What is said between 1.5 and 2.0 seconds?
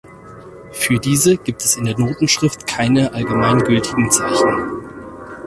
es in der